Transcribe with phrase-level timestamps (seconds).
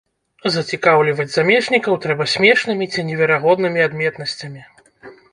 [0.53, 4.63] Зацікаўліваць замежнікаў трэба смешнымі ці неверагоднымі адметнасцямі.